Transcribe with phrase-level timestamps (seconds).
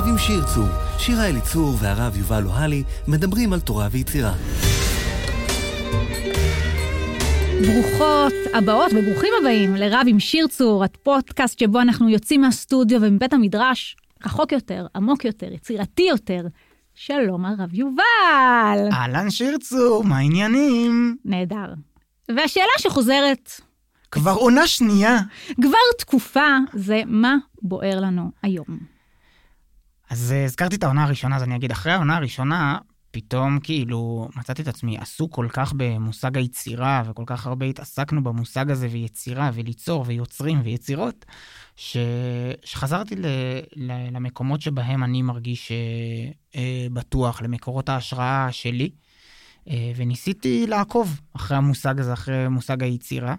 [0.00, 0.68] רב עם שיר צור.
[0.98, 4.32] שירה אליצור והרב יובל אוהלי מדברים על תורה ויצירה.
[7.66, 13.96] ברוכות הבאות וברוכים הבאים לרב עם שיר צור, הפודקאסט שבו אנחנו יוצאים מהסטודיו ומבית המדרש
[14.24, 16.40] רחוק יותר, עמוק יותר, יצירתי יותר.
[16.94, 18.88] שלום הרב יובל.
[18.92, 21.16] אהלן שיר צור, מה העניינים?
[21.24, 21.74] נהדר.
[22.28, 23.50] והשאלה שחוזרת
[24.10, 25.18] כבר עונה שנייה.
[25.62, 28.89] כבר תקופה, זה מה בוער לנו היום.
[30.10, 32.78] אז אה, הזכרתי את העונה הראשונה, אז אני אגיד, אחרי העונה הראשונה,
[33.10, 38.70] פתאום כאילו מצאתי את עצמי עסוק כל כך במושג היצירה, וכל כך הרבה התעסקנו במושג
[38.70, 41.24] הזה, ויצירה, וליצור, ויוצרים, ויצירות,
[41.76, 41.96] ש...
[42.64, 43.26] שחזרתי ל...
[43.76, 44.16] ל...
[44.16, 45.76] למקומות שבהם אני מרגיש אה,
[46.56, 48.90] אה, בטוח, למקורות ההשראה שלי,
[49.68, 53.34] אה, וניסיתי לעקוב אחרי המושג הזה, אחרי מושג היצירה.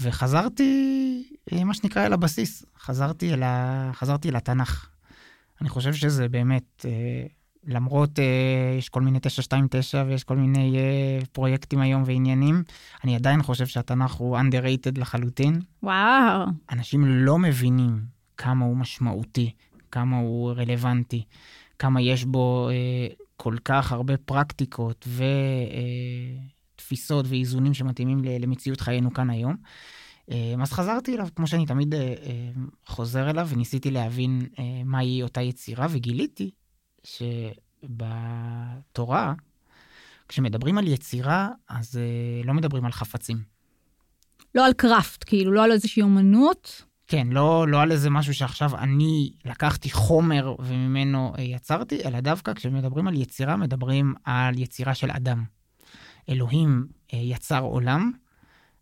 [0.00, 2.64] וחזרתי, אה, מה שנקרא, אל הבסיס.
[2.78, 3.90] חזרתי אל, ה...
[3.94, 4.93] חזרתי אל התנ"ך.
[5.60, 7.26] אני חושב שזה באמת, אה,
[7.66, 8.24] למרות אה,
[8.78, 10.76] יש כל מיני 929 ויש כל מיני
[11.32, 12.62] פרויקטים היום ועניינים,
[13.04, 15.60] אני עדיין חושב שהתנ"ך הוא underrated לחלוטין.
[15.82, 16.46] וואו.
[16.70, 18.00] אנשים לא מבינים
[18.36, 19.50] כמה הוא משמעותי,
[19.90, 21.24] כמה הוא רלוונטי,
[21.78, 22.70] כמה יש בו
[23.36, 25.24] כל כך הרבה פרקטיקות ו...
[26.84, 29.56] תפיסות ואיזונים שמתאימים למציאות חיינו כאן היום.
[30.30, 32.50] אה, אז חזרתי אליו, כמו שאני תמיד אה, אה,
[32.86, 34.46] חוזר אליו, וניסיתי להבין
[34.84, 36.50] מהי אותה יצירה, וגיליתי
[37.84, 39.34] שבתורה,
[40.28, 41.98] כשמדברים על יצירה, אז
[42.44, 43.42] לא מדברים על חפצים.
[44.54, 46.84] לא על קראפט, כאילו, לא על איזושהי אומנות.
[47.06, 53.08] כן, לא, לא על איזה משהו שעכשיו אני לקחתי חומר וממנו יצרתי, אלא דווקא כשמדברים
[53.08, 55.44] על יצירה, מדברים על יצירה של אדם.
[56.28, 58.12] אלוהים יצר עולם,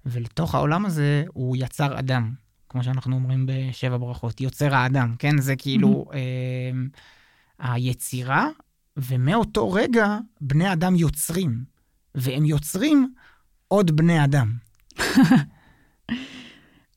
[0.07, 2.33] ולתוך העולם הזה הוא יצר אדם,
[2.69, 5.39] כמו שאנחנו אומרים בשבע ברכות, יוצר האדם, כן?
[5.39, 6.15] זה כאילו mm-hmm.
[7.65, 8.49] אה, היצירה,
[8.97, 11.65] ומאותו רגע בני אדם יוצרים,
[12.15, 13.15] והם יוצרים
[13.69, 14.53] עוד בני אדם.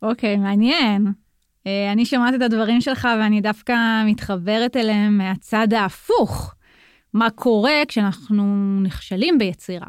[0.01, 1.13] אוקיי, okay, מעניין.
[1.67, 6.55] אה, אני שומעת את הדברים שלך ואני דווקא מתחברת אליהם מהצד ההפוך.
[7.13, 9.87] מה קורה כשאנחנו נכשלים ביצירה?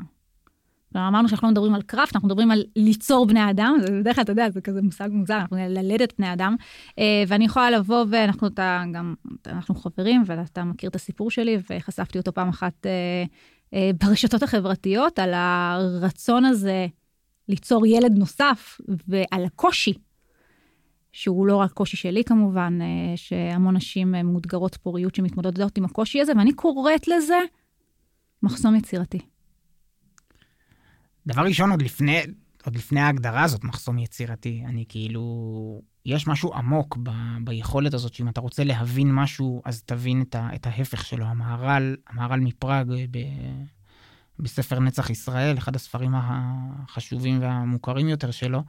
[0.96, 4.22] אמרנו שאנחנו לא מדברים על קראפט, אנחנו מדברים על ליצור בני אדם, זה בדרך כלל,
[4.22, 6.56] אתה יודע, זה כזה מושג מוזר, אנחנו ללדת בני אדם.
[6.98, 9.14] אה, ואני יכולה לבוא, ואנחנו אתה, גם,
[9.46, 13.24] אנחנו חברים, ואתה מכיר את הסיפור שלי, וחשפתי אותו פעם אחת אה,
[13.74, 16.86] אה, ברשתות החברתיות, על הרצון הזה
[17.48, 19.92] ליצור ילד נוסף, ועל הקושי,
[21.12, 22.78] שהוא לא רק קושי שלי כמובן,
[23.16, 27.38] שהמון נשים מאותגרות פוריות שמתמודדות עם הקושי הזה, ואני קוראת לזה
[28.42, 29.35] מחסום יצירתי.
[31.26, 32.22] דבר ראשון, עוד לפני,
[32.64, 35.82] עוד לפני ההגדרה הזאת, מחסום יצירתי, אני כאילו...
[36.06, 37.10] יש משהו עמוק ב,
[37.44, 41.26] ביכולת הזאת, שאם אתה רוצה להבין משהו, אז תבין את, ה, את ההפך שלו.
[41.26, 43.18] המהר"ל, המהר"ל מפראג, ב,
[44.38, 48.62] בספר נצח ישראל, אחד הספרים החשובים והמוכרים יותר שלו,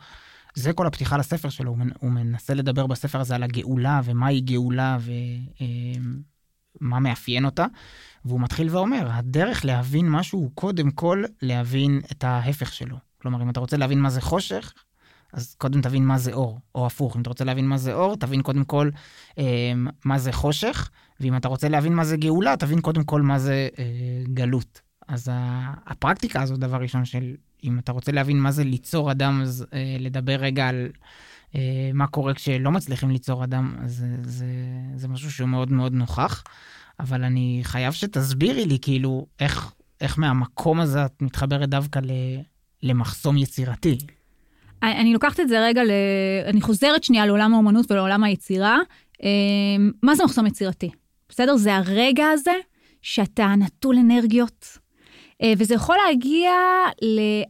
[0.54, 1.76] זה כל הפתיחה לספר שלו.
[2.00, 6.37] הוא, מנסה לדבר בספר הזה על הגאולה, ומהי גאולה, ומה
[6.82, 7.66] אה, מאפיין אותה.
[8.26, 12.98] והוא מתחיל ואומר, הדרך להבין משהו הוא קודם כל להבין את ההפך שלו.
[13.22, 14.74] כלומר, אם אתה רוצה להבין מה זה חושך,
[15.34, 18.16] אז קודם תבין מה זה אור, או הפוך, אם אתה רוצה להבין מה זה אור,
[18.16, 18.90] תבין קודם כל
[19.38, 19.74] אה,
[20.06, 20.90] מה זה חושך,
[21.20, 23.84] ואם אתה רוצה להבין מה זה גאולה, תבין קודם כל מה זה אה,
[24.34, 24.82] גלות.
[25.08, 25.32] אז
[25.86, 29.98] הפרקטיקה הזו, דבר ראשון, של אם אתה רוצה להבין מה זה ליצור אדם, אז אה,
[30.00, 30.90] לדבר רגע על
[31.94, 34.46] מה קורה כשלא מצליחים ליצור אדם, זה, זה,
[34.96, 36.44] זה משהו שהוא מאוד מאוד נוכח.
[37.00, 39.72] אבל אני חייב שתסבירי לי, כאילו, איך,
[40.02, 42.12] איך מהמקום הזה את מתחברת דווקא ל,
[42.84, 43.98] למחסום יצירתי.
[44.84, 45.92] אני לוקחת את זה רגע, ל...
[46.46, 48.78] אני חוזרת שנייה לעולם האומנות ולעולם היצירה.
[49.24, 50.90] אמ, מה זה מחסום יצירתי?
[51.30, 51.58] בסדר?
[51.58, 52.52] זה הרגע הזה
[53.02, 54.78] שאתה נטול אנרגיות,
[55.44, 56.52] אה, וזה יכול להגיע
[57.02, 57.44] אמ,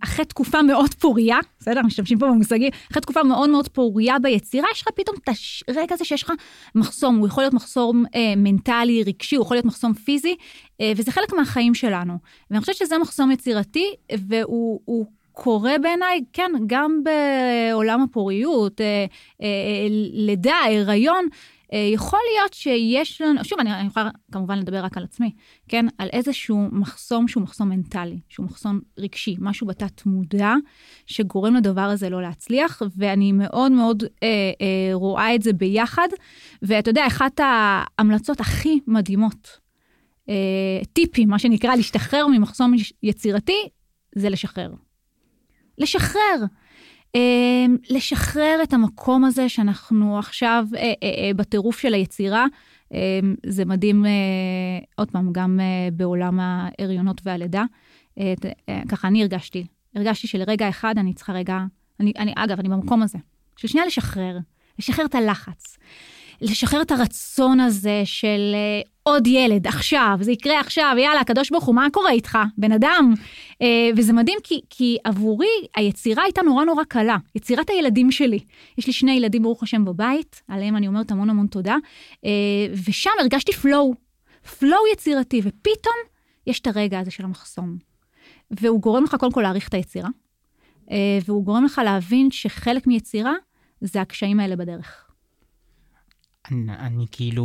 [0.00, 1.82] אחרי תקופה מאוד פוריה, בסדר?
[1.82, 5.28] משתמשים פה במושגים, אחרי תקופה מאוד מאוד פוריה ביצירה, יש לך פתאום את
[5.68, 6.32] הרגע הזה שיש לך
[6.74, 10.36] מחסום, הוא יכול להיות מחסום אה, מנטלי, רגשי, הוא יכול להיות מחסום פיזי,
[10.80, 12.18] אה, וזה חלק מהחיים שלנו.
[12.50, 13.94] ואני חושבת שזה מחסום יצירתי,
[14.28, 19.04] והוא קורה בעיניי, כן, גם בעולם הפוריות, אה,
[19.42, 21.38] אה, לידה, הריון, אה,
[21.72, 25.30] יכול להיות שיש לנו, שוב, אני, אני יכולה כמובן לדבר רק על עצמי,
[25.68, 25.86] כן?
[25.98, 30.54] על איזשהו מחסום שהוא מחסום מנטלי, שהוא מחסום רגשי, משהו בתת מודע
[31.06, 34.28] שגורם לדבר הזה לא להצליח, ואני מאוד מאוד אה,
[34.60, 36.08] אה, רואה את זה ביחד.
[36.62, 39.58] ואתה יודע, אחת ההמלצות הכי מדהימות,
[40.28, 40.34] אה,
[40.92, 43.68] טיפים, מה שנקרא, להשתחרר ממחסום יצירתי,
[44.14, 44.70] זה לשחרר.
[45.78, 46.44] לשחרר.
[47.14, 52.46] אמ, לשחרר את המקום הזה שאנחנו עכשיו אה, אה, אה, בטירוף של היצירה,
[53.46, 54.04] זה מדהים,
[54.96, 55.60] עוד פעם, גם
[55.92, 57.64] בעולם ההריונות והלידה.
[58.88, 61.58] ככה אני הרגשתי, הרגשתי שלרגע אחד אני צריכה רגע,
[62.00, 63.18] אני, אני, אגב, אני במקום הזה,
[63.56, 64.38] של שנייה לשחרר,
[64.78, 65.78] לשחרר את הלחץ,
[66.40, 68.54] לשחרר את הרצון הזה של
[69.06, 73.14] עוד ילד, עכשיו, זה יקרה עכשיו, יאללה, הקדוש ברוך הוא, מה קורה איתך, בן אדם?
[73.52, 73.56] Uh,
[73.96, 75.46] וזה מדהים כי, כי עבורי
[75.76, 78.38] היצירה הייתה נורא נורא קלה, יצירת הילדים שלי.
[78.78, 81.76] יש לי שני ילדים, ברוך השם, בבית, עליהם אני אומרת המון המון תודה,
[82.16, 82.28] uh,
[82.88, 83.94] ושם הרגשתי פלואו,
[84.58, 85.96] פלואו יצירתי, ופתאום
[86.46, 87.76] יש את הרגע הזה של המחסום.
[88.50, 90.08] והוא גורם לך קודם כל להעריך את היצירה,
[91.24, 93.32] והוא גורם לך להבין שחלק מיצירה
[93.80, 95.10] זה הקשיים האלה בדרך.
[96.50, 97.44] אני, אני כאילו,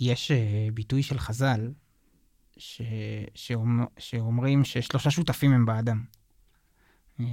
[0.00, 1.72] יש אה, ביטוי של חז"ל,
[2.56, 2.82] ש,
[3.34, 6.04] שאומר, שאומרים ששלושה שותפים הם באדם.
[7.20, 7.26] אה,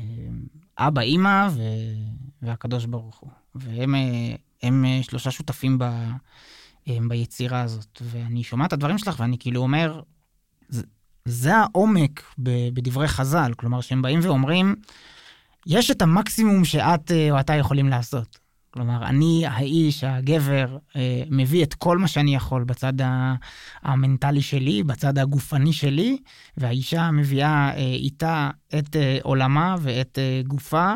[0.78, 1.62] אבא, אימא ו,
[2.42, 3.32] והקדוש ברוך הוא.
[3.56, 5.84] והם אה, הם שלושה שותפים ב,
[6.88, 8.02] הם ביצירה הזאת.
[8.02, 10.02] ואני שומע את הדברים שלך ואני כאילו אומר,
[10.70, 10.84] זה,
[11.26, 12.24] זה העומק
[12.74, 13.54] בדברי חז"ל.
[13.58, 14.76] כלומר, שהם באים ואומרים,
[15.66, 18.41] יש את המקסימום שאת או אתה יכולים לעשות.
[18.74, 22.94] כלומר, אני האיש, הגבר, אה, מביא את כל מה שאני יכול בצד
[23.82, 26.18] המנטלי שלי, בצד הגופני שלי,
[26.58, 30.94] והאישה מביאה אה, איתה את אה, עולמה ואת גופה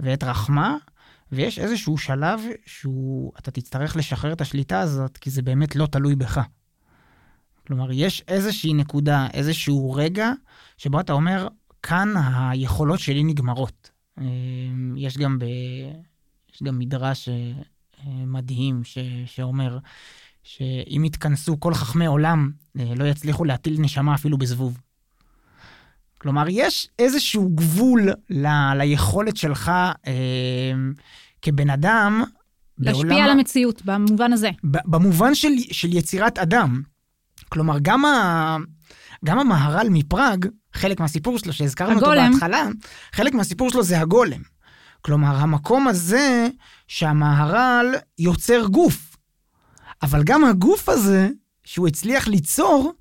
[0.00, 0.76] ואת רחמה,
[1.32, 6.40] ויש איזשהו שלב שאתה תצטרך לשחרר את השליטה הזאת, כי זה באמת לא תלוי בך.
[7.66, 10.32] כלומר, יש איזושהי נקודה, איזשהו רגע,
[10.76, 11.48] שבו אתה אומר,
[11.82, 13.90] כאן היכולות שלי נגמרות.
[14.96, 15.44] יש גם ב...
[16.60, 17.52] יש גם מדרש אה,
[18.26, 19.78] מדהים ש, שאומר
[20.42, 24.78] שאם יתכנסו כל חכמי עולם, אה, לא יצליחו להטיל נשמה אפילו בזבוב.
[26.18, 29.68] כלומר, יש איזשהו גבול ל, ליכולת שלך
[30.06, 30.72] אה,
[31.42, 32.24] כבן אדם.
[32.78, 34.50] להשפיע בעולם, על המציאות, במובן הזה.
[34.64, 36.82] במובן של, של יצירת אדם.
[37.48, 38.56] כלומר, גם, ה,
[39.24, 42.32] גם המהר"ל מפראג, חלק מהסיפור שלו שהזכרנו הגולם.
[42.32, 42.68] אותו בהתחלה,
[43.12, 44.40] חלק מהסיפור שלו זה הגולם.
[45.02, 46.48] כלומר, המקום הזה
[46.88, 49.16] שהמהר"ל יוצר גוף.
[50.02, 51.28] אבל גם הגוף הזה,
[51.64, 52.92] שהוא הצליח ליצור,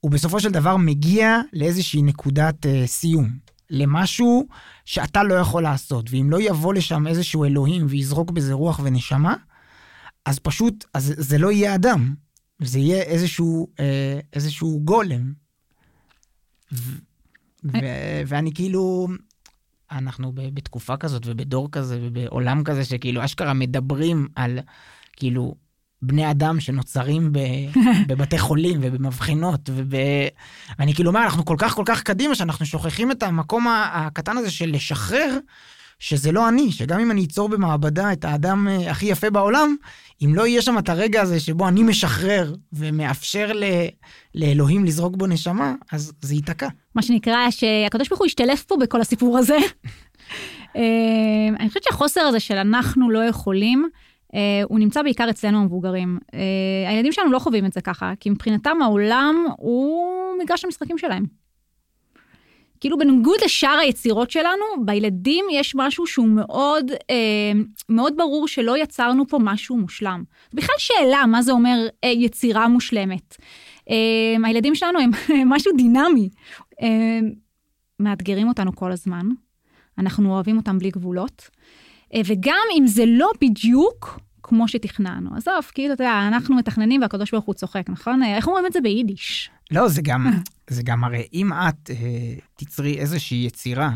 [0.00, 3.48] הוא בסופו של דבר מגיע לאיזושהי נקודת uh, סיום.
[3.70, 4.46] למשהו
[4.84, 6.10] שאתה לא יכול לעשות.
[6.10, 9.34] ואם לא יבוא לשם איזשהו אלוהים ויזרוק בזה רוח ונשמה,
[10.24, 12.14] אז פשוט, אז זה לא יהיה אדם.
[12.62, 15.32] זה יהיה איזשהו, אה, איזשהו גולם.
[16.72, 16.98] ו-
[17.64, 19.08] ו- ואני כאילו,
[19.92, 24.58] אנחנו בתקופה כזאת ובדור כזה ובעולם כזה שכאילו אשכרה מדברים על
[25.12, 25.54] כאילו
[26.02, 27.38] בני אדם שנוצרים ב,
[28.08, 29.94] בבתי חולים ובמבחנות וב...
[30.78, 34.50] ואני כאילו אומר אנחנו כל כך כל כך קדימה שאנחנו שוכחים את המקום הקטן הזה
[34.50, 35.38] של לשחרר
[35.98, 39.76] שזה לא אני, שגם אם אני אצור במעבדה את האדם אה, הכי יפה בעולם,
[40.24, 43.64] אם לא יהיה שם את הרגע הזה שבו אני משחרר ומאפשר ל...
[44.34, 46.68] לאלוהים לזרוק בו נשמה, אז זה ייתקע.
[46.94, 49.58] מה שנקרא, שהקדוש ברוך הוא השתלף פה בכל הסיפור הזה.
[50.76, 53.88] אה, אני חושבת שהחוסר הזה של אנחנו לא יכולים,
[54.34, 56.18] אה, הוא נמצא בעיקר אצלנו המבוגרים.
[56.88, 60.12] הילדים שלנו לא חווים את זה ככה, כי מבחינתם העולם הוא
[60.42, 61.47] מגרש המשחקים שלהם.
[62.80, 67.52] כאילו בניגוד לשאר היצירות שלנו, בילדים יש משהו שהוא מאוד, אה,
[67.88, 70.24] מאוד ברור שלא יצרנו פה משהו מושלם.
[70.54, 73.36] בכלל שאלה מה זה אומר אה, יצירה מושלמת.
[73.90, 75.10] אה, הילדים שלנו הם
[75.54, 76.28] משהו דינמי.
[76.82, 77.20] אה,
[78.00, 79.26] מאתגרים אותנו כל הזמן,
[79.98, 81.50] אנחנו אוהבים אותם בלי גבולות,
[82.14, 85.30] אה, וגם אם זה לא בדיוק כמו שתכננו.
[85.36, 88.22] עזוב, כאילו, אתה יודע, אנחנו מתכננים והקדוש ברוך הוא צוחק, נכון?
[88.22, 89.50] איך אומרים את זה ביידיש?
[89.70, 90.26] לא, זה גם,
[90.70, 93.90] זה גם הרי אם את אה, תצרי איזושהי יצירה,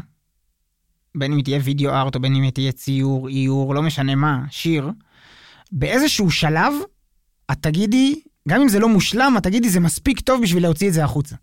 [1.14, 4.90] בין אם תהיה וידאו ארט או בין אם תהיה ציור, איור, לא משנה מה, שיר,
[5.72, 6.72] באיזשהו שלב
[7.52, 10.92] את תגידי, גם אם זה לא מושלם, את תגידי זה מספיק טוב בשביל להוציא את
[10.92, 11.36] זה החוצה.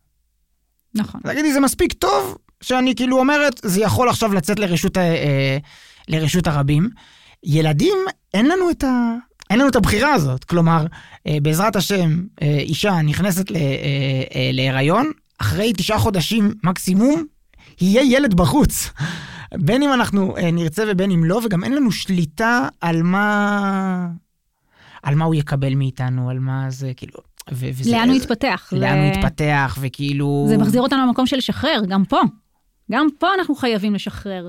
[0.95, 1.21] נכון.
[1.23, 5.57] תגידי זה מספיק טוב, שאני כאילו אומרת, זה יכול עכשיו לצאת לרשות, אה, אה,
[6.07, 6.89] לרשות הרבים.
[7.43, 7.97] ילדים,
[8.33, 9.15] אין לנו את ה...
[9.49, 10.43] אין לנו את הבחירה הזאת.
[10.43, 10.85] כלומר,
[11.27, 17.25] אה, בעזרת השם, אה, אישה נכנסת ל, אה, להיריון, אחרי תשעה חודשים מקסימום,
[17.81, 18.89] יהיה ילד בחוץ.
[19.53, 24.07] בין אם אנחנו נרצה ובין אם לא, וגם אין לנו שליטה על מה...
[25.03, 27.19] על מה הוא יקבל מאיתנו, על מה זה, כאילו...
[27.51, 28.69] ו- וזה, לאן הוא יתפתח.
[28.71, 28.97] לאן.
[28.97, 30.45] הוא יתפתח, וכאילו...
[30.49, 32.21] זה מחזיר אותנו למקום של לשחרר, גם פה.
[32.91, 34.47] גם פה אנחנו חייבים לשחרר.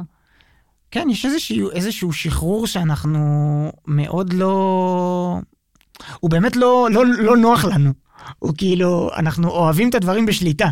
[0.91, 3.19] כן, יש איזשהו, איזשהו שחרור שאנחנו
[3.87, 5.41] מאוד לא...
[6.21, 7.93] הוא באמת לא, לא, לא נוח לנו.
[8.39, 10.69] הוא כאילו, אנחנו אוהבים את הדברים בשליטה.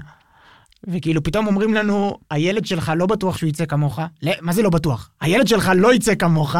[0.87, 3.99] וכאילו פתאום אומרים לנו, הילד שלך לא בטוח שהוא יצא כמוך.
[4.23, 5.11] לא, מה זה לא בטוח?
[5.21, 6.57] הילד שלך לא יצא כמוך,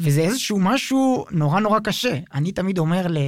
[0.00, 2.18] וזה איזשהו משהו נורא נורא קשה.
[2.34, 3.18] אני תמיד אומר ל...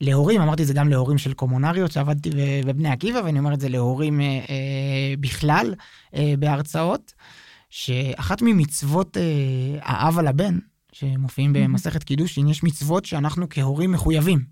[0.00, 2.30] להורים, אמרתי את זה גם להורים של קומונריות שעבדתי
[2.66, 5.74] בבני עקיבא, ואני אומר את זה להורים אה, אה, בכלל
[6.14, 7.12] אה, בהרצאות,
[7.70, 9.22] שאחת ממצוות אה,
[9.82, 10.58] האב על הבן,
[10.92, 14.44] שמופיעים במסכת קידושין, יש מצוות שאנחנו כהורים מחויבים.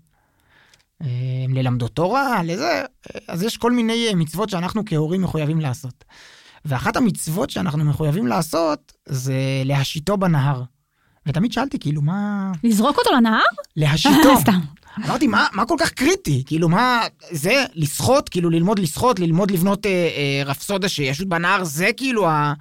[1.01, 1.07] אה,
[1.49, 2.83] ללמדו תורה, לזה,
[3.27, 6.03] אז יש כל מיני אה, מצוות שאנחנו כהורים מחויבים לעשות.
[6.65, 9.33] ואחת המצוות שאנחנו מחויבים לעשות זה
[9.65, 10.63] להשיתו בנהר.
[11.25, 12.51] ותמיד שאלתי, כאילו, מה...
[12.63, 13.41] לזרוק אותו לנהר?
[13.75, 14.37] להשיתו.
[14.41, 14.59] סתם.
[14.97, 16.43] אמרתי, מה, מה כל כך קריטי?
[16.45, 21.89] כאילו, מה, זה, לשחות, כאילו, ללמוד לשחות, ללמוד לבנות אה, אה, רפסודה שישות בנהר, זה
[21.97, 22.53] כאילו ה,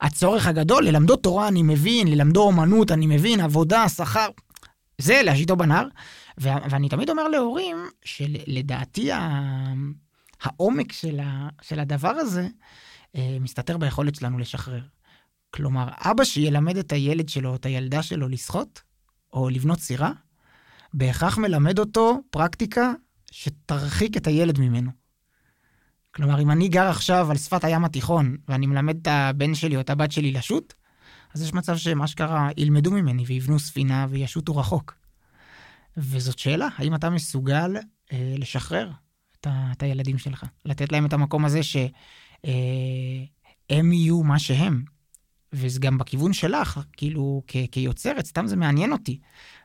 [0.00, 0.84] הצורך הגדול.
[0.84, 4.26] ללמדו תורה אני מבין, ללמדו אומנות אני מבין, עבודה, שכר,
[4.98, 5.86] זה להשיתו בנהר.
[6.40, 9.72] ו- ואני תמיד אומר להורים, שלדעתי ה-
[10.42, 12.48] העומק של, ה- של הדבר הזה,
[13.16, 14.80] אה, מסתתר ביכולת שלנו לשחרר.
[15.50, 18.80] כלומר, אבא שילמד את הילד שלו, את הילדה שלו, לשחות,
[19.32, 20.12] או לבנות סירה,
[20.94, 22.92] בהכרח מלמד אותו פרקטיקה
[23.30, 24.90] שתרחיק את הילד ממנו.
[26.14, 29.80] כלומר, אם אני גר עכשיו על שפת הים התיכון, ואני מלמד את הבן שלי או
[29.80, 30.74] את הבת שלי לשוט,
[31.34, 34.94] אז יש מצב שמה שקרה, ילמדו ממני ויבנו ספינה וישוטו רחוק.
[35.96, 37.76] וזאת שאלה, האם אתה מסוגל
[38.12, 38.90] אה, לשחרר
[39.40, 40.44] את, ה, את הילדים שלך?
[40.64, 41.90] לתת להם את המקום הזה שהם
[43.70, 44.84] אה, יהיו מה שהם.
[45.52, 49.18] וזה גם בכיוון שלך, כאילו, כ- כיוצרת, סתם זה מעניין אותי.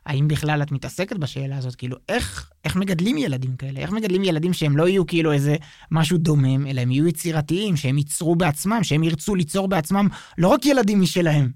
[0.05, 1.75] האם בכלל את מתעסקת בשאלה הזאת?
[1.75, 3.79] כאילו, איך, איך מגדלים ילדים כאלה?
[3.79, 5.55] איך מגדלים ילדים שהם לא יהיו כאילו איזה
[5.91, 10.65] משהו דומם, אלא הם יהיו יצירתיים, שהם ייצרו בעצמם, שהם ירצו ליצור בעצמם לא רק
[10.65, 11.51] ילדים משלהם,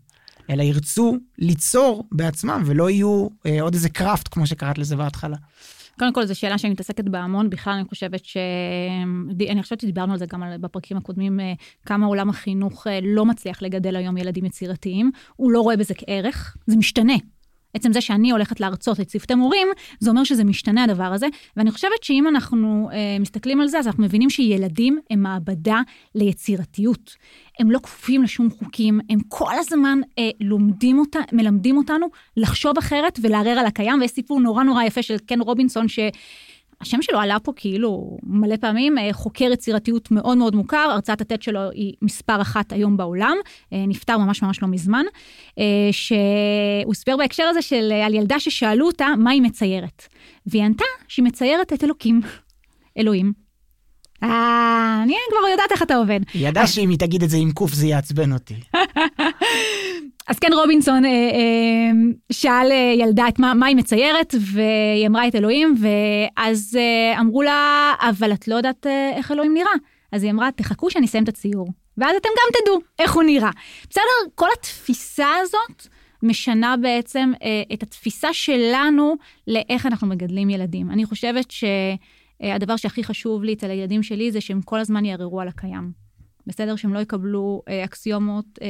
[0.49, 5.37] אלא ירצו ליצור בעצמם, ולא יהיו אה, עוד איזה קראפט, כמו שקראת לזה בהתחלה.
[5.99, 8.37] קודם כל, זו שאלה שאני מתעסקת בה המון, בכלל אני חושבת ש...
[9.49, 11.53] אני חושבת שדיברנו על זה גם בפרקים הקודמים, אה,
[11.85, 16.57] כמה עולם החינוך אה, לא מצליח לגדל היום ילדים יצירתיים, הוא לא רואה בזה כערך,
[16.67, 17.13] זה משתנה.
[17.77, 19.67] עצם זה שאני הולכת להרצות לצוותי מורים,
[19.99, 21.27] זה אומר שזה משתנה הדבר הזה.
[21.57, 25.81] ואני חושבת שאם אנחנו אה, מסתכלים על זה, אז אנחנו מבינים שילדים הם מעבדה
[26.15, 27.15] ליצירתיות.
[27.59, 32.07] הם לא כפופים לשום חוקים, הם כל הזמן אה, לומדים אותה, מלמדים אותנו
[32.37, 34.01] לחשוב אחרת ולערער על הקיים.
[34.01, 35.99] ויש סיפור נורא נורא יפה של קן רובינסון, ש...
[36.81, 41.41] השם שלו עלה פה כאילו מלא פעמים, אה, חוקר יצירתיות מאוד מאוד מוכר, הרצאת הטט
[41.41, 43.37] שלו היא מספר אחת היום בעולם,
[43.73, 45.05] אה, נפטר ממש ממש לא מזמן,
[45.59, 50.07] אה, שהוא הסבר בהקשר הזה של על ילדה ששאלו אותה מה היא מציירת.
[50.45, 52.21] והיא ענתה שהיא מציירת את אלוקים,
[52.99, 53.33] אלוהים.
[54.23, 56.19] אה, אני כבר יודעת איך אתה עובד.
[56.33, 58.55] היא ידעה שאם היא תגיד את זה עם קוף זה יעצבן אותי.
[60.27, 61.91] אז כן, רובינסון אה, אה,
[62.31, 67.41] שאל אה, ילדה את מה, מה היא מציירת, והיא אמרה את אלוהים, ואז אה, אמרו
[67.41, 69.71] לה, אבל את לא יודעת אה, איך אלוהים נראה.
[70.11, 71.67] אז היא אמרה, תחכו שאני אסיים את הציור,
[71.97, 73.49] ואז אתם גם תדעו איך הוא נראה.
[73.89, 74.31] בסדר?
[74.35, 75.87] כל התפיסה הזאת
[76.23, 79.15] משנה בעצם אה, את התפיסה שלנו
[79.47, 80.91] לאיך אנחנו מגדלים ילדים.
[80.91, 85.47] אני חושבת שהדבר שהכי חשוב לי אצל הילדים שלי זה שהם כל הזמן יערערו על
[85.47, 86.06] הקיים.
[86.47, 86.75] בסדר?
[86.75, 88.67] שהם לא יקבלו אה, אקסיומות אה,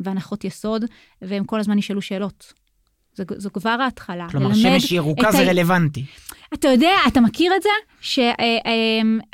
[0.00, 0.84] והנחות יסוד,
[1.22, 2.52] והם כל הזמן ישאלו שאלות.
[3.14, 4.26] זו, זו כבר ההתחלה.
[4.30, 5.48] כלומר, שמש ירוקה זה ה...
[5.48, 6.04] רלוונטי.
[6.54, 7.68] אתה יודע, אתה מכיר את זה?
[8.00, 8.38] שהילדה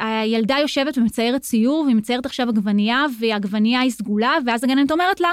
[0.00, 5.20] אה, אה, יושבת ומציירת ציור, והיא מציירת עכשיו עגבנייה, והעגבנייה היא סגולה, ואז הגננת אומרת
[5.20, 5.28] לה,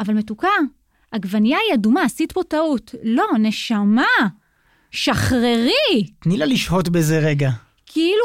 [0.00, 0.48] אבל מתוקה,
[1.10, 2.94] עגבנייה היא אדומה, עשית פה טעות.
[3.02, 4.06] לא, נשמה,
[4.90, 6.06] שחררי.
[6.22, 7.50] תני לה לשהות בזה רגע.
[7.86, 8.24] כאילו,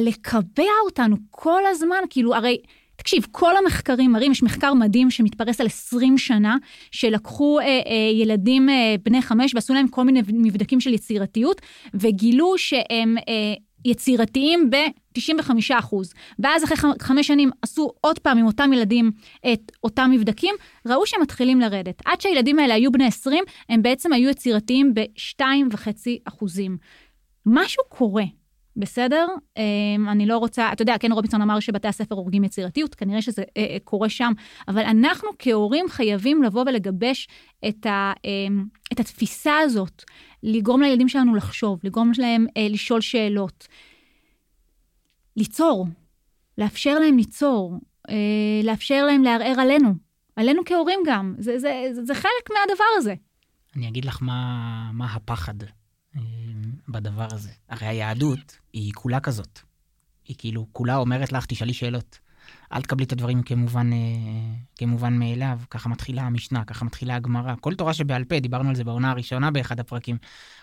[0.00, 2.58] לקבע אותנו כל הזמן, כאילו, הרי...
[3.06, 6.56] תקשיב, כל המחקרים מראים, יש מחקר מדהים שמתפרס על 20 שנה,
[6.90, 7.80] שלקחו אה, אה,
[8.14, 11.60] ילדים אה, בני חמש ועשו להם כל מיני מבדקים של יצירתיות,
[11.94, 16.12] וגילו שהם אה, יצירתיים ב-95 אחוז.
[16.38, 19.10] ואז אחרי חמש שנים עשו עוד פעם עם אותם ילדים
[19.52, 20.54] את אותם מבדקים,
[20.86, 22.02] ראו שהם מתחילים לרדת.
[22.04, 25.88] עד שהילדים האלה היו בני 20, הם בעצם היו יצירתיים ב-2.5
[26.24, 26.76] אחוזים.
[27.46, 28.24] משהו קורה.
[28.76, 29.26] בסדר?
[29.56, 33.42] אמ, אני לא רוצה, אתה יודע, כן רובינסון אמר שבתי הספר הורגים יצירתיות, כנראה שזה
[33.56, 34.32] אה, אה, קורה שם,
[34.68, 37.28] אבל אנחנו כהורים חייבים לבוא ולגבש
[37.68, 40.04] את, ה, אמ, את התפיסה הזאת,
[40.42, 43.68] לגרום לילדים שלנו לחשוב, לגרום להם אה, לשאול שאלות.
[45.36, 45.86] ליצור,
[46.58, 47.74] לאפשר להם ליצור,
[48.64, 49.94] לאפשר להם לערער עלינו,
[50.36, 53.14] עלינו כהורים גם, זה, זה, זה, זה חלק מהדבר הזה.
[53.76, 55.54] אני אגיד לך מה, מה הפחד
[56.88, 57.50] בדבר הזה.
[57.68, 59.58] הרי היהדות היא כולה כזאת.
[60.24, 62.18] היא כאילו, כולה אומרת לך, תשאלי שאלות.
[62.72, 63.98] אל תקבלי את הדברים כמובן, אה,
[64.76, 65.60] כמובן מאליו.
[65.70, 67.54] ככה מתחילה המשנה, ככה מתחילה הגמרא.
[67.60, 70.16] כל תורה שבעל פה, דיברנו על זה בעונה הראשונה באחד הפרקים.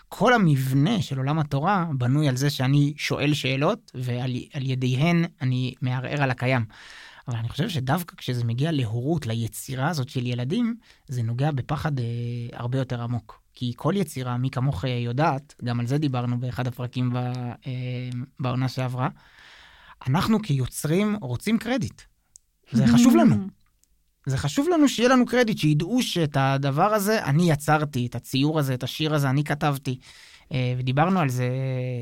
[0.08, 6.22] כל המבנה של עולם התורה בנוי על זה שאני שואל שאלות, ועל ידיהן אני מערער
[6.22, 6.64] על הקיים.
[7.28, 10.76] אבל אני חושב שדווקא כשזה מגיע להורות, ליצירה הזאת של ילדים,
[11.08, 12.04] זה נוגע בפחד אה,
[12.52, 13.43] הרבה יותר עמוק.
[13.54, 18.68] כי כל יצירה, מי כמוך יודעת, גם על זה דיברנו באחד הפרקים ב, אה, בעונה
[18.68, 19.08] שעברה,
[20.06, 22.02] אנחנו כיוצרים רוצים קרדיט.
[22.72, 23.36] זה חשוב לנו.
[24.26, 28.74] זה חשוב לנו שיהיה לנו קרדיט, שידעו שאת הדבר הזה אני יצרתי, את הציור הזה,
[28.74, 29.98] את השיר הזה אני כתבתי.
[30.52, 31.48] אה, ודיברנו על זה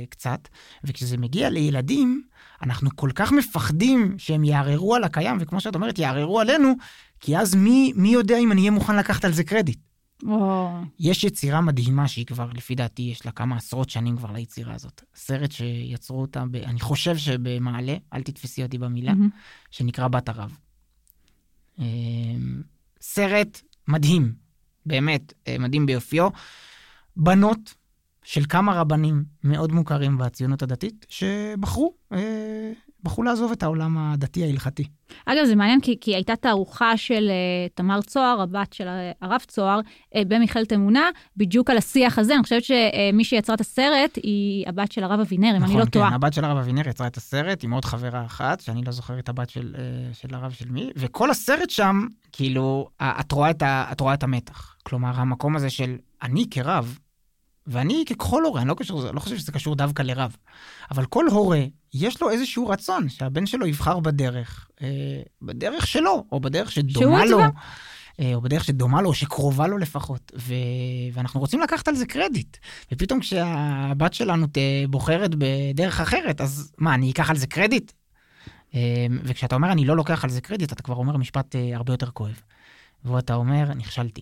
[0.08, 0.48] קצת,
[0.84, 2.22] וכשזה מגיע לילדים,
[2.62, 6.74] אנחנו כל כך מפחדים שהם יערערו על הקיים, וכמו שאת אומרת, יערערו עלינו,
[7.20, 9.78] כי אז מי, מי יודע אם אני אהיה מוכן לקחת על זה קרדיט.
[10.26, 10.70] או...
[10.98, 15.02] יש יצירה מדהימה שהיא כבר, לפי דעתי, יש לה כמה עשרות שנים כבר ליצירה הזאת.
[15.14, 19.70] סרט שיצרו אותה, ב, אני חושב שבמעלה, אל תתפסי אותי במילה, mm-hmm.
[19.70, 20.56] שנקרא בת ערב.
[21.78, 22.62] אמ,
[23.00, 24.34] סרט מדהים,
[24.86, 26.28] באמת, אה, מדהים ביופיו.
[27.16, 27.74] בנות
[28.24, 32.72] של כמה רבנים מאוד מוכרים בציונות הדתית, שבחרו אה,
[33.04, 34.84] בחרו לעזוב את העולם הדתי ההלכתי.
[35.26, 38.88] אגב, זה מעניין כי, כי הייתה תערוכה של uh, תמר צוהר, הבת של
[39.20, 42.34] הרב צוהר, uh, במכללת אמונה, בדיוק על השיח הזה.
[42.34, 45.84] אני חושבת שמי שיצרה את הסרט היא הבת של הרב אבינר, אם נכון, אני לא
[45.84, 46.06] כן, טועה.
[46.06, 48.92] נכון, כן, הבת של הרב אבינר יצרה את הסרט עם עוד חברה אחת, שאני לא
[48.92, 53.50] זוכר את הבת של, uh, של הרב של מי, וכל הסרט שם, כאילו, את רואה
[53.50, 54.76] את, ה, את רואה את המתח.
[54.82, 56.98] כלומר, המקום הזה של אני כרב,
[57.66, 60.36] ואני ככל הורה, אני לא, קשור, לא חושב שזה קשור דווקא לרב,
[60.90, 61.64] אבל כל הורה,
[61.94, 67.40] יש לו איזשהו רצון שהבן שלו יבחר בדרך, אה, בדרך שלו, או בדרך שדומה לו,
[68.20, 70.32] אה, או בדרך שדומה לו, או שקרובה לו לפחות.
[70.36, 70.54] ו...
[71.12, 72.56] ואנחנו רוצים לקחת על זה קרדיט.
[72.92, 74.46] ופתאום כשהבת שלנו
[74.90, 77.92] בוחרת בדרך אחרת, אז מה, אני אקח על זה קרדיט?
[78.74, 81.92] אה, וכשאתה אומר אני לא לוקח על זה קרדיט, אתה כבר אומר משפט אה, הרבה
[81.92, 82.40] יותר כואב.
[83.04, 84.20] ואתה אומר, נכשלתי.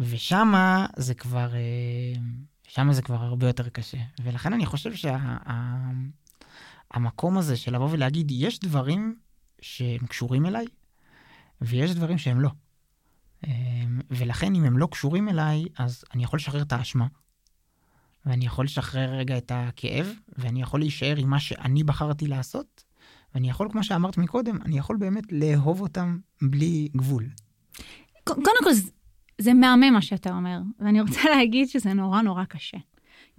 [0.00, 2.12] ושמה זה כבר, אה,
[2.68, 3.98] שמה זה כבר הרבה יותר קשה.
[4.22, 4.92] ולכן אני חושב
[6.94, 9.16] שהמקום שה, הזה של לבוא ולהגיד, יש דברים
[9.60, 10.66] שהם קשורים אליי,
[11.60, 12.50] ויש דברים שהם לא.
[13.46, 13.52] אה,
[14.10, 17.06] ולכן אם הם לא קשורים אליי, אז אני יכול לשחרר את האשמה,
[18.26, 22.84] ואני יכול לשחרר רגע את הכאב, ואני יכול להישאר עם מה שאני בחרתי לעשות,
[23.34, 27.28] ואני יכול, כמו שאמרת מקודם, אני יכול באמת לאהוב אותם בלי גבול.
[28.24, 28.70] קודם כל,
[29.40, 32.78] זה מהמם מה שאתה אומר, ואני רוצה להגיד שזה נורא נורא קשה.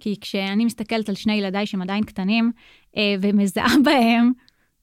[0.00, 2.52] כי כשאני מסתכלת על שני ילדיי שהם עדיין קטנים,
[2.96, 4.32] אה, ומזהה בהם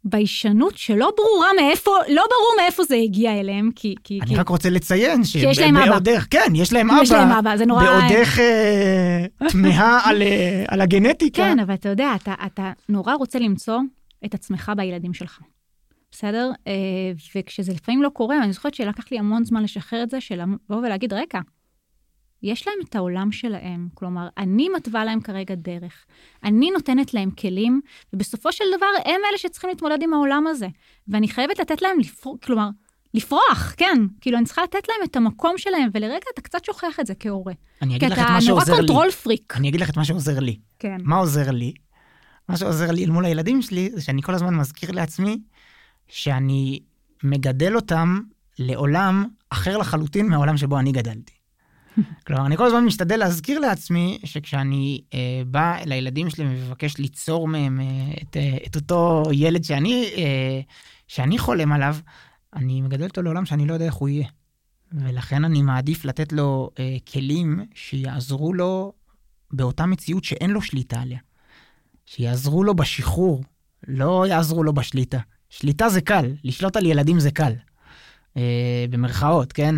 [0.03, 3.95] ביישנות שלא ברורה מאיפה, לא ברור מאיפה זה הגיע אליהם, כי...
[4.03, 4.35] כי אני כי...
[4.35, 5.33] רק רוצה לציין ש...
[5.33, 5.89] שיש להם אבא.
[5.91, 7.01] בעודך, כן, יש להם אבא.
[7.01, 7.83] יש להם אבא, זה נורא...
[7.83, 11.43] בעודך אה, תמהה על, אה, על הגנטיקה.
[11.43, 13.79] כן, אבל אתה יודע, אתה, אתה נורא רוצה למצוא
[14.25, 15.39] את עצמך בילדים שלך.
[16.11, 16.51] בסדר?
[16.67, 16.73] אה,
[17.35, 20.81] וכשזה לפעמים לא קורה, אני זוכרת שלקח לי המון זמן לשחרר את זה, של לבוא
[20.81, 21.39] ולהגיד, רגע,
[22.43, 23.87] יש להם את העולם שלהם.
[23.93, 26.05] כלומר, אני מתווה להם כרגע דרך.
[26.43, 27.81] אני נותנת להם כלים,
[28.13, 30.67] ובסופו של דבר הם אלה שצריכים להתמודד עם העולם הזה.
[31.07, 32.29] ואני חייבת לתת להם, לפר...
[32.43, 32.69] כלומר,
[33.13, 33.97] לפרוח, כן.
[34.21, 37.53] כאילו, אני צריכה לתת להם את המקום שלהם, ולרגע אתה קצת שוכח את זה כהורה.
[37.81, 38.65] אני אגיד לך את מה שעוזר לי.
[38.65, 39.53] כי אתה נורא control freak.
[39.57, 40.59] אני אגיד לך את מה שעוזר לי.
[40.79, 40.97] כן.
[41.03, 41.73] מה עוזר לי?
[42.49, 45.39] מה שעוזר לי אל מול הילדים שלי, זה שאני כל הזמן מזכיר לעצמי
[46.07, 46.79] שאני
[47.23, 48.19] מגדל אותם
[48.59, 51.33] לעולם אחר לחלוטין מהעולם שבו אני גדלתי.
[52.27, 57.79] כלומר, אני כל הזמן משתדל להזכיר לעצמי שכשאני אה, בא לילדים שלי ומבקש ליצור מהם
[57.79, 57.85] אה,
[58.21, 60.59] את, אה, את אותו ילד שאני, אה,
[61.07, 61.95] שאני חולם עליו,
[62.55, 64.27] אני מגדל אותו לעולם שאני לא יודע איך הוא יהיה.
[64.91, 68.93] ולכן אני מעדיף לתת לו אה, כלים שיעזרו לו
[69.51, 71.19] באותה מציאות שאין לו שליטה עליה.
[72.05, 73.43] שיעזרו לו בשחרור,
[73.87, 75.19] לא יעזרו לו בשליטה.
[75.49, 77.53] שליטה זה קל, לשלוט על ילדים זה קל.
[78.37, 79.75] אה, במרכאות, כן?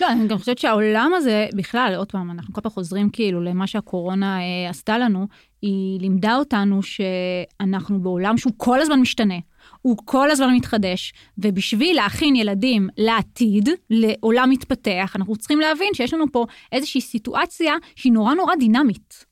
[0.00, 3.66] לא, אני גם חושבת שהעולם הזה, בכלל, עוד פעם, אנחנו כל פעם חוזרים כאילו למה
[3.66, 5.26] שהקורונה אה, עשתה לנו,
[5.62, 9.34] היא לימדה אותנו שאנחנו בעולם שהוא כל הזמן משתנה.
[9.82, 16.24] הוא כל הזמן מתחדש, ובשביל להכין ילדים לעתיד, לעולם מתפתח, אנחנו צריכים להבין שיש לנו
[16.32, 19.24] פה איזושהי סיטואציה שהיא נורא נורא דינמית.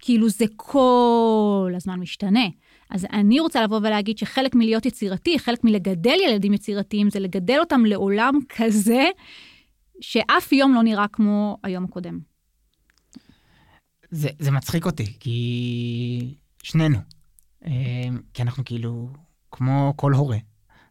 [0.00, 2.44] כאילו זה כל הזמן משתנה.
[2.90, 7.84] אז אני רוצה לבוא ולהגיד שחלק מלהיות יצירתי, חלק מלגדל ילדים יצירתיים, זה לגדל אותם
[7.84, 9.04] לעולם כזה,
[10.00, 12.18] שאף יום לא נראה כמו היום הקודם.
[14.10, 16.98] זה, זה מצחיק אותי, כי שנינו,
[17.66, 19.08] אה, כי אנחנו כאילו,
[19.50, 20.38] כמו כל הורה,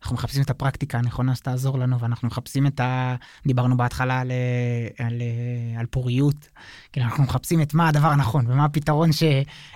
[0.05, 3.15] אנחנו מחפשים את הפרקטיקה הנכונה שתעזור לנו, ואנחנו מחפשים את ה...
[3.47, 4.31] דיברנו בהתחלה על,
[4.97, 5.21] על,
[5.79, 6.49] על פוריות,
[6.93, 9.23] כאילו אנחנו מחפשים את מה הדבר הנכון, ומה הפתרון ש,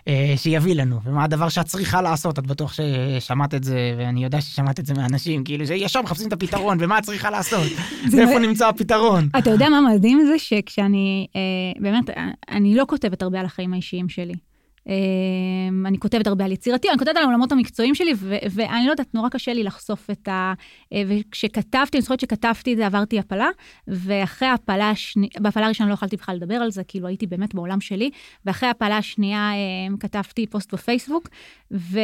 [0.08, 4.42] אה, שיביא לנו, ומה הדבר שאת צריכה לעשות, את בטוח ששמעת את זה, ואני יודע
[4.42, 7.72] ששמעת את זה מאנשים, כאילו שישר מחפשים את הפתרון, ומה את צריכה לעשות,
[8.12, 9.30] ואיפה נמצא הפתרון.
[9.38, 12.10] אתה יודע מה מדהים זה שכשאני, אה, באמת,
[12.50, 14.49] אני לא כותבת הרבה על החיים האישיים שלי.
[14.88, 18.14] אמ, אני כותבת הרבה על יצירתי, אני כותבת על העולמות המקצועיים שלי,
[18.52, 20.54] ואני לא יודעת, נורא קשה לי לחשוף את ה...
[20.94, 23.48] אה, וכשכתבתי, אני זוכרת שכתבתי את זה, עברתי הפלה,
[23.88, 27.82] ואחרי ההפלה השנייה, בהפלה הראשונה לא יכולתי בכלל לדבר על זה, כאילו הייתי באמת בעולם
[27.82, 28.10] שלי,
[28.46, 31.30] ואחרי ההפלה השנייה אמ, כתבתי פוסט בפייסבוק,
[31.72, 32.00] ו...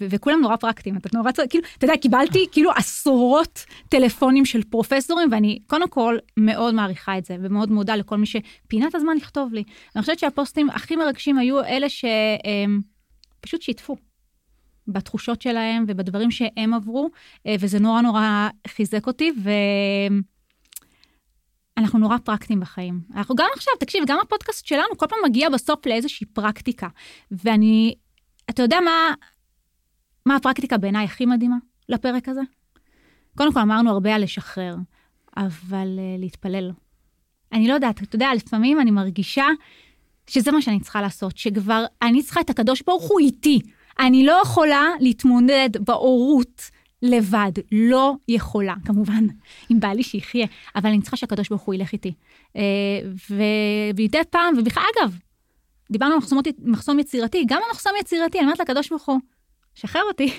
[0.00, 4.62] ו- וכולם נורא פרקטיים, אתה נורא צודק, כאילו, אתה יודע, קיבלתי כאילו עשרות טלפונים של
[4.62, 9.16] פרופסורים, ואני קודם כל מאוד מעריכה את זה, ומאוד מודה לכל מי שפינה את הזמן
[9.16, 9.62] לכתוב לי.
[9.96, 13.96] אני חושבת שהפוסטים הכי מרגשים היו אלה שפשוט שיתפו
[14.88, 17.10] בתחושות שלהם ובדברים שהם עברו,
[17.46, 19.32] אה, וזה נורא נורא חיזק אותי,
[21.76, 23.00] ואנחנו נורא פרקטיים בחיים.
[23.14, 26.88] אנחנו גם עכשיו, תקשיב, גם הפודקאסט שלנו כל פעם מגיע בסוף לאיזושהי פרקטיקה.
[27.30, 27.94] ואני,
[28.50, 29.14] אתה יודע מה,
[30.26, 31.56] מה הפרקטיקה בעיניי הכי מדהימה
[31.88, 32.40] לפרק הזה?
[33.36, 34.74] קודם כל אמרנו הרבה על לשחרר,
[35.36, 36.70] אבל uh, להתפלל.
[37.52, 39.46] אני לא יודעת, אתה יודע, לפעמים אני מרגישה
[40.30, 43.60] שזה מה שאני צריכה לעשות, שכבר אני צריכה את הקדוש ברוך הוא איתי.
[43.98, 46.70] אני לא יכולה להתמודד בהורות
[47.02, 49.24] לבד, לא יכולה, כמובן,
[49.70, 52.12] אם בא לי שיחיה, אבל אני צריכה שהקדוש ברוך הוא ילך איתי.
[52.56, 52.62] אה,
[53.30, 55.18] ומדי פעם, ובכלל, אגב,
[55.90, 59.18] דיברנו על מחסום, מחסום יצירתי, גם על מחסום יצירתי, אני אומרת לקדוש ברוך הוא,
[59.74, 60.32] שחרר אותי,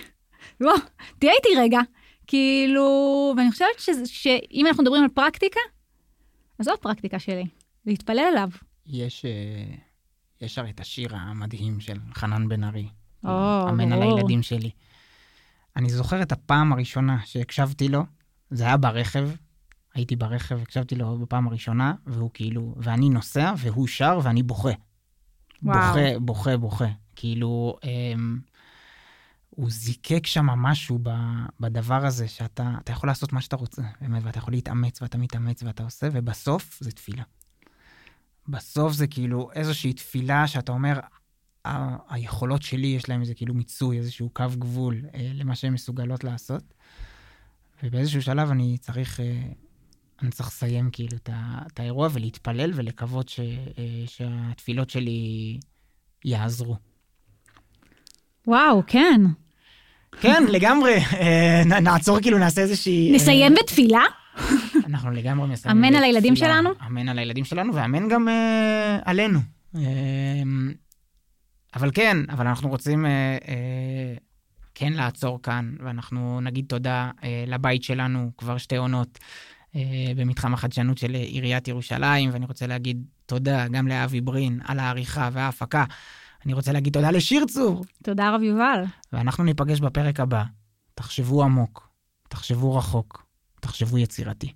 [0.62, 0.74] בוא,
[1.20, 1.80] תהיה איתי רגע.
[2.28, 5.60] כאילו, ואני חושבת שאם אנחנו מדברים על פרקטיקה,
[6.60, 7.46] אז זו הפרקטיקה שלי,
[7.86, 8.50] להתפלל אליו.
[8.88, 9.76] יש, אה,
[10.42, 12.88] יש הרי את השיר המדהים של חנן בן ארי,
[13.24, 14.02] או, אמן על.
[14.02, 14.72] הילדים שלי.
[15.76, 18.04] אני זוכר את הפעם הראשונה שהקשבתי לו,
[18.50, 19.30] זה היה ברכב,
[19.94, 24.70] הייתי ברכב, הקשבתי לו בפעם הראשונה, והוא כאילו, ואני נוסע, והוא שר, ואני בוכה.
[25.64, 25.88] וואו.
[25.88, 26.88] בוכה, בוכה, בוכה.
[27.16, 28.40] כאילו, אמ,
[29.50, 31.10] הוא זיקק שם משהו ב,
[31.60, 35.64] בדבר הזה, שאתה אתה יכול לעשות מה שאתה רוצה, באמת, ואתה יכול להתאמץ, ואתה מתאמץ,
[35.64, 37.24] ואתה עושה, ובסוף זה תפילה.
[38.48, 41.00] בסוף זה כאילו איזושהי תפילה שאתה אומר,
[41.66, 46.24] ה- היכולות שלי, יש להם איזה כאילו מיצוי, איזשהו קו גבול אה, למה שהן מסוגלות
[46.24, 46.64] לעשות.
[47.84, 49.42] ובאיזשהו שלב אני צריך, אה,
[50.22, 55.60] אני צריך לסיים כאילו את, האירוע ולהתפלל ולקוות ש, אה, שהתפילות שלי
[56.26, 56.76] יעזרו.
[58.48, 59.22] וואו, כן.
[60.22, 60.98] כן, לגמרי.
[60.98, 63.12] אה, נעצור כאילו, נעשה איזושהי...
[63.16, 64.02] נסיים בתפילה?
[64.88, 65.84] אנחנו לגמרי מסיימים.
[65.84, 66.36] אמן על הילדים.
[66.36, 66.70] שלנו?
[66.88, 69.40] אמן על הילדים שלנו, ואמן גם אה, עלינו.
[69.76, 69.82] אה,
[71.76, 74.16] אבל כן, אבל אנחנו רוצים אה, אה,
[74.76, 79.20] כן לעצור כאן, ואנחנו נגיד תודה אה, לבית שלנו, כבר שתי עונות,
[79.76, 79.82] אה,
[80.16, 85.86] במתחם החדשנות של עיריית ירושלים, ואני רוצה להגיד תודה גם לאבי ברין על העריכה וההפקה.
[86.46, 88.84] אני רוצה להגיד תודה לשיר צור, תודה רב יובל.
[89.14, 90.44] ואנחנו ניפגש בפרק הבא.
[90.96, 91.90] תחשבו עמוק,
[92.30, 93.26] תחשבו רחוק,
[93.60, 94.54] תחשבו יצירתי.